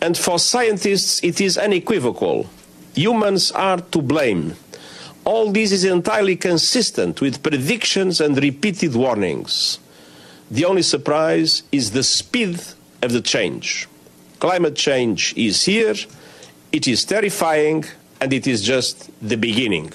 [0.00, 2.48] And for scientists, it is unequivocal.
[2.94, 4.54] Humans are to blame.
[5.24, 9.78] All this is entirely consistent with predictions and repeated warnings.
[10.50, 12.60] The only surprise is the speed
[13.02, 13.88] of the change.
[14.38, 15.94] Climate change is here,
[16.70, 17.84] it is terrifying,
[18.20, 19.92] and it is just the beginning.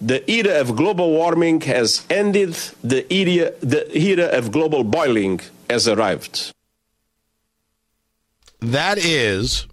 [0.00, 2.54] The era of global warming has ended,
[2.84, 5.40] the era, the era of global boiling
[5.70, 6.52] has arrived.
[8.60, 9.66] That is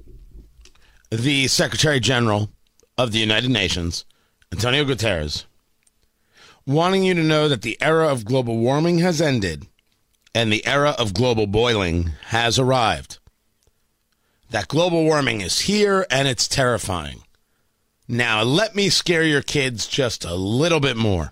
[1.09, 2.49] the Secretary General
[2.97, 4.05] of the United Nations,
[4.51, 5.45] Antonio Guterres
[6.65, 9.67] wanting you to know that the era of global warming has ended
[10.33, 13.19] and the era of global boiling has arrived.
[14.49, 17.21] That global warming is here and it's terrifying.
[18.07, 21.31] Now, let me scare your kids just a little bit more.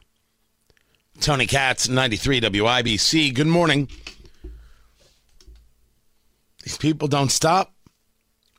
[1.19, 3.33] Tony Katz, 93 WIBC.
[3.33, 3.87] Good morning.
[6.63, 7.73] These people don't stop.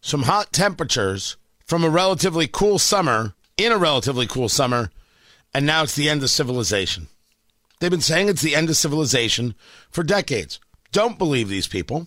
[0.01, 4.91] Some hot temperatures from a relatively cool summer, in a relatively cool summer,
[5.55, 7.09] and now it's the end of civilization.
[7.81, 9.55] They've been saying it's the end of civilization
[9.91, 10.61] for decades.
[10.93, 12.07] Don't believe these people.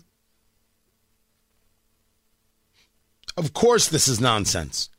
[3.35, 4.89] Of course, this is nonsense.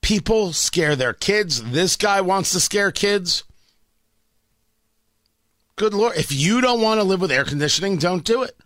[0.00, 1.62] People scare their kids.
[1.70, 3.44] This guy wants to scare kids.
[5.76, 6.16] Good Lord.
[6.16, 8.56] If you don't want to live with air conditioning, don't do it.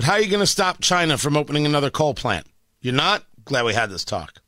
[0.00, 2.46] But how are you going to stop China from opening another coal plant?
[2.80, 3.26] You're not?
[3.44, 4.40] Glad we had this talk.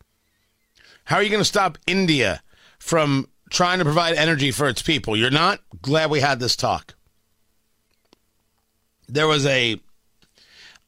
[1.05, 2.43] How are you going to stop India
[2.79, 5.15] from trying to provide energy for its people.
[5.15, 5.61] You're not?
[5.83, 6.95] Glad we had this talk.
[9.11, 9.79] There was a, I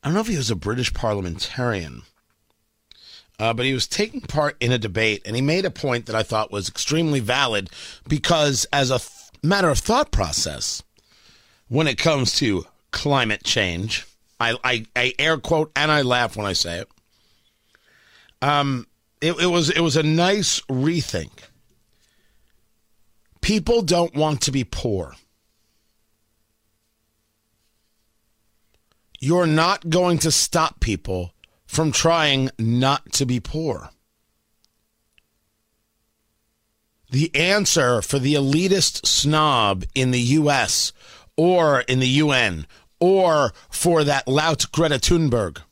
[0.02, 2.00] don't know if he was a British parliamentarian,
[3.38, 6.16] uh, but he was taking part in a debate and he made a point that
[6.16, 7.68] I thought was extremely valid
[8.08, 9.10] because, as a th-
[9.42, 10.82] matter of thought process,
[11.68, 14.06] when it comes to climate change,
[14.40, 16.88] I, I, I air quote and I laugh when I say it.
[18.42, 18.86] Um,
[19.20, 21.30] it, it was it was a nice rethink
[23.44, 25.16] People don't want to be poor.
[29.20, 31.34] You're not going to stop people
[31.66, 33.90] from trying not to be poor.
[37.10, 40.94] The answer for the elitist snob in the US
[41.36, 42.66] or in the UN
[43.00, 45.62] or for that lout Greta Thunberg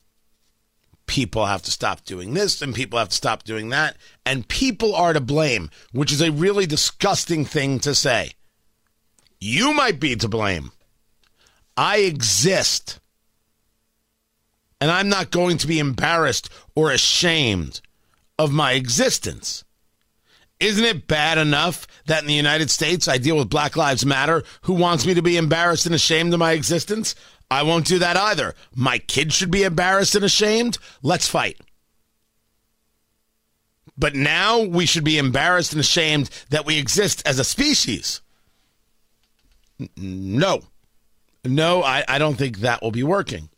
[1.12, 3.98] people have to stop doing this and people have to stop doing that.
[4.24, 8.32] And people are to blame, which is a really disgusting thing to say.
[9.38, 10.72] You might be to blame.
[11.76, 12.98] I exist.
[14.80, 17.82] And I'm not going to be embarrassed or ashamed
[18.38, 19.64] of my existence.
[20.62, 24.44] Isn't it bad enough that in the United States I deal with Black Lives Matter
[24.62, 27.16] who wants me to be embarrassed and ashamed of my existence?
[27.50, 28.54] I won't do that either.
[28.72, 30.78] My kids should be embarrassed and ashamed.
[31.02, 31.60] Let's fight.
[33.98, 38.20] But now we should be embarrassed and ashamed that we exist as a species.
[39.96, 40.62] No.
[41.44, 43.48] No, I, I don't think that will be working.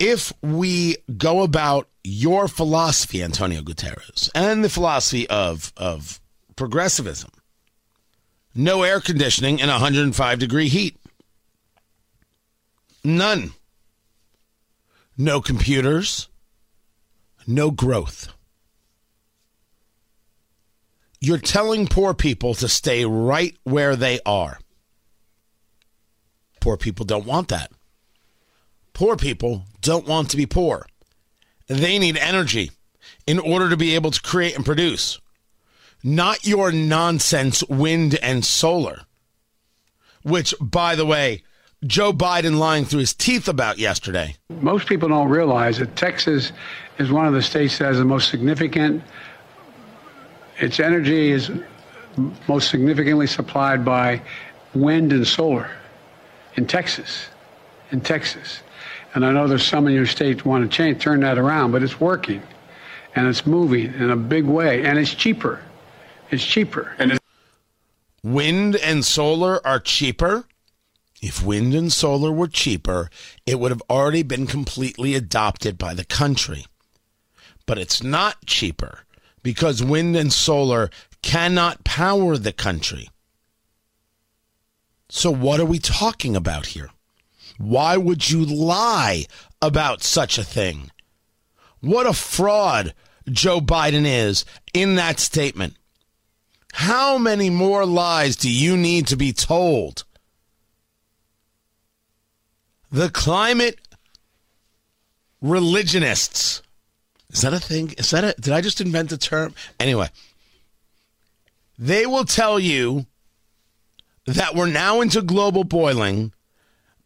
[0.00, 6.22] If we go about your philosophy, Antonio Guterres, and the philosophy of, of
[6.56, 7.30] progressivism,
[8.54, 10.96] no air conditioning in 105 degree heat.
[13.04, 13.52] None.
[15.18, 16.28] No computers.
[17.46, 18.32] No growth.
[21.20, 24.58] You're telling poor people to stay right where they are.
[26.58, 27.70] Poor people don't want that.
[28.94, 30.86] Poor people don't want to be poor.
[31.66, 32.70] They need energy
[33.26, 35.20] in order to be able to create and produce.
[36.02, 39.02] Not your nonsense wind and solar,
[40.22, 41.42] which, by the way,
[41.84, 44.36] Joe Biden lying through his teeth about yesterday.
[44.60, 46.52] Most people don't realize that Texas
[46.98, 49.02] is one of the states that has the most significant,
[50.58, 51.50] its energy is
[52.48, 54.20] most significantly supplied by
[54.74, 55.70] wind and solar
[56.56, 57.28] in Texas.
[57.92, 58.60] In Texas.
[59.14, 61.82] And I know there's some in your state want to change, turn that around, but
[61.82, 62.42] it's working
[63.16, 65.62] and it's moving in a big way and it's cheaper.
[66.30, 66.94] It's cheaper.
[66.98, 67.18] And
[68.22, 70.44] wind and solar are cheaper
[71.22, 73.10] If wind and solar were cheaper,
[73.44, 76.66] it would have already been completely adopted by the country.
[77.66, 79.00] But it's not cheaper
[79.42, 80.90] because wind and solar
[81.22, 83.10] cannot power the country.
[85.10, 86.90] So, what are we talking about here?
[87.60, 89.26] Why would you lie
[89.60, 90.90] about such a thing?
[91.80, 92.94] What a fraud
[93.28, 95.76] Joe Biden is in that statement.
[96.72, 100.04] How many more lies do you need to be told?
[102.90, 103.78] The climate
[105.42, 106.62] religionists.
[107.28, 107.92] Is that a thing?
[107.98, 109.54] Is that a did I just invent a term?
[109.78, 110.08] Anyway,
[111.78, 113.04] they will tell you
[114.24, 116.32] that we're now into global boiling.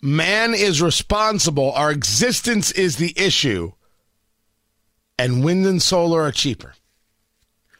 [0.04, 1.72] Man is responsible.
[1.72, 3.72] Our existence is the issue.
[5.18, 6.74] And wind and solar are cheaper.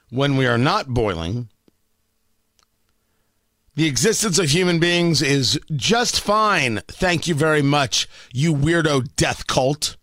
[0.08, 1.50] When we are not boiling,
[3.74, 6.80] the existence of human beings is just fine.
[6.88, 9.98] Thank you very much, you weirdo death cult.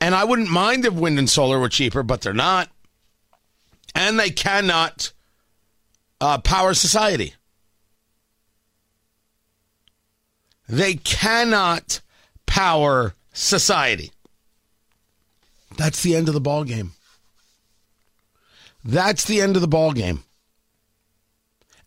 [0.00, 2.68] And I wouldn't mind if wind and solar were cheaper, but they're not.
[3.92, 5.12] And they cannot
[6.20, 7.34] uh, power society.
[10.68, 12.00] They cannot
[12.46, 14.12] power society.
[15.76, 16.92] That's the end of the ball game.
[18.84, 20.24] That's the end of the ball game.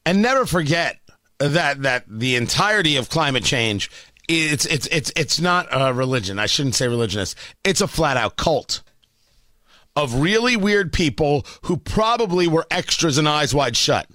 [0.06, 1.00] And never forget
[1.40, 3.90] that that the entirety of climate change
[4.28, 6.40] it's it's it's it's not a religion.
[6.40, 7.38] I shouldn't say religionist.
[7.64, 8.82] It's a flat out cult
[9.96, 14.08] of really weird people who probably were extras and eyes wide shut.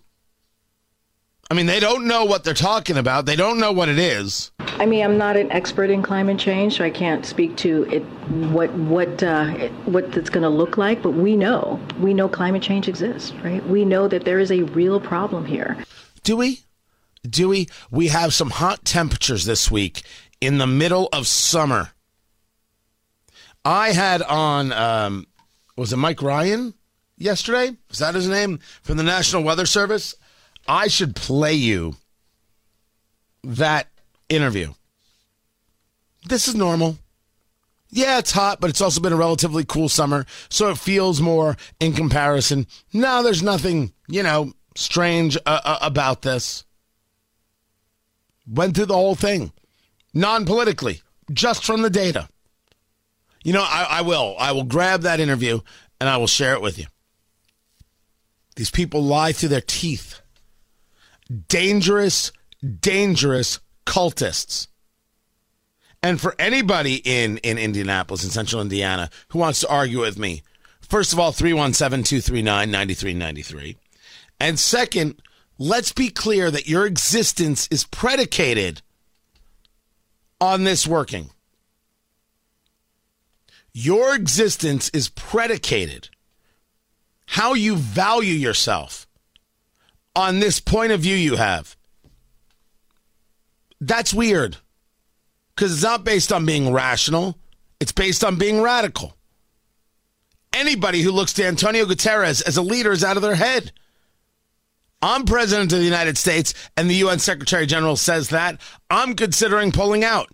[1.49, 3.27] I mean, they don't know what they're talking about.
[3.27, 4.51] They don't know what it is.
[4.59, 8.03] I mean, I'm not an expert in climate change, so I can't speak to it
[8.51, 9.47] what what uh,
[9.85, 11.03] what it's going to look like.
[11.03, 13.65] But we know we know climate change exists, right?
[13.67, 15.77] We know that there is a real problem here.
[16.25, 16.61] Do we?
[17.29, 17.69] Do we?
[17.91, 20.03] We have some hot temperatures this week
[20.41, 21.91] in the middle of summer.
[23.65, 25.27] I had on um,
[25.77, 26.75] was it Mike Ryan
[27.17, 27.77] yesterday?
[27.91, 30.17] Is that his name from the National Weather Service?
[30.69, 31.97] I should play you
[33.45, 33.89] that
[34.29, 34.73] interview.
[36.29, 36.99] This is normal.
[37.91, 41.57] Yeah, it's hot, but it's also been a relatively cool summer, so it feels more
[41.79, 42.67] in comparison.
[42.93, 46.65] No, there's nothing, you know, strange uh, uh, about this.
[48.47, 49.53] Went through the whole thing,
[50.13, 51.01] non politically,
[51.33, 52.29] just from the data.
[53.45, 54.35] You know, I, I will.
[54.39, 55.61] I will grab that interview
[56.01, 56.87] and I will share it with you.
[58.57, 60.06] These people lie through their teeth
[61.49, 62.33] dangerous,
[62.81, 64.69] dangerous cultists.
[66.03, 70.43] And for anybody in, in Indianapolis, in central Indiana, who wants to argue with me,
[70.81, 73.77] first of all, 317 239 9393.
[74.39, 75.21] And second,
[75.59, 78.83] let's be clear that your existence is predicated
[80.41, 81.31] on this working.
[83.73, 86.09] Your existence is predicated
[87.27, 89.06] how you value yourself
[90.17, 91.77] on this point of view you have.
[93.81, 94.57] That's weird
[95.55, 97.39] because it's not based on being rational,
[97.79, 99.15] it's based on being radical.
[100.53, 103.73] Anybody who looks to Antonio Guterres as a leader is out of their head.
[105.03, 108.59] I'm president of the United States and the UN Secretary General says that.
[108.89, 110.31] I'm considering pulling out.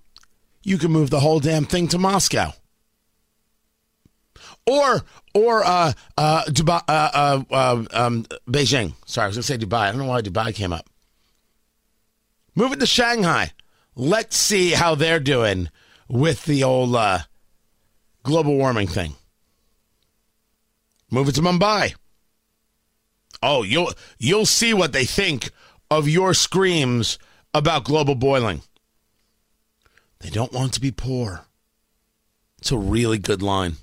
[0.62, 2.52] You can move the whole damn thing to Moscow
[4.66, 5.02] or
[5.34, 8.94] or uh, uh, Dubai, uh, uh, uh, um, Beijing.
[9.06, 9.88] Sorry, I was going to say Dubai.
[9.88, 10.88] I don't know why Dubai came up.
[12.54, 13.52] Move it to Shanghai.
[13.94, 15.68] Let's see how they're doing
[16.08, 17.20] with the old uh,
[18.22, 19.14] global warming thing.
[21.10, 21.94] Move it to Mumbai.
[23.42, 25.50] Oh, you'll you'll see what they think
[25.90, 27.18] of your screams
[27.52, 28.62] about global boiling.
[30.20, 31.46] They don't want to be poor.
[32.58, 33.76] It's a really good line.